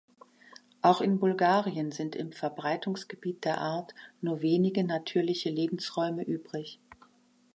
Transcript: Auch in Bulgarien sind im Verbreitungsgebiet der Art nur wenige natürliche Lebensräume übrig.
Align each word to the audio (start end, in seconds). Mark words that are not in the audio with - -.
Auch 0.81 0.99
in 1.01 1.19
Bulgarien 1.19 1.91
sind 1.91 2.15
im 2.15 2.31
Verbreitungsgebiet 2.31 3.45
der 3.45 3.61
Art 3.61 3.93
nur 4.19 4.41
wenige 4.41 4.83
natürliche 4.83 5.51
Lebensräume 5.51 6.23
übrig. 6.23 6.79